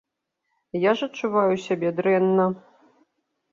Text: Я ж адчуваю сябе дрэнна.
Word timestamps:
Я 0.83 0.91
ж 1.01 1.09
адчуваю 1.09 1.55
сябе 1.67 1.93
дрэнна. 2.01 2.51